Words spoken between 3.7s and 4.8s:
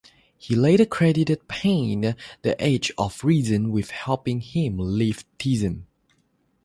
with helping him